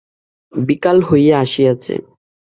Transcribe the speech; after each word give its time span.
বিকাল 0.53 0.97
হইয়া 1.01 1.35
আসিয়াছে। 1.39 1.93